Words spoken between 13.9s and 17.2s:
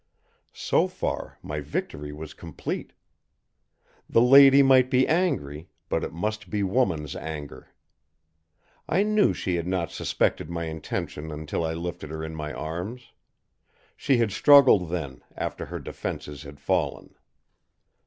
She had struggled then, after her defenses had fallen.